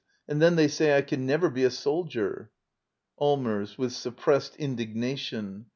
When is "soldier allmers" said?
1.69-3.77